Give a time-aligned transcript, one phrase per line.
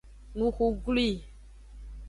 [0.37, 1.07] Nuxu glwi.